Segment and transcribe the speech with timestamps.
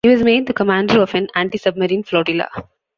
[0.03, 2.47] He was made the commander of an anti-submarine flotila.